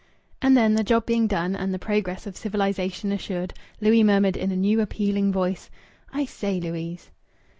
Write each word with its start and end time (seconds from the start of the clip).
And 0.41 0.57
then, 0.57 0.73
the 0.73 0.83
job 0.83 1.05
being 1.05 1.27
done 1.27 1.55
and 1.55 1.71
the 1.71 1.77
progress 1.77 2.25
of 2.25 2.35
civilization 2.35 3.11
assured, 3.11 3.53
Louis 3.79 4.01
murmured 4.01 4.35
in 4.35 4.51
a 4.51 4.55
new 4.55 4.81
appealing 4.81 5.31
voice 5.31 5.69
"I 6.11 6.25
say, 6.25 6.59
Louise!" 6.59 7.11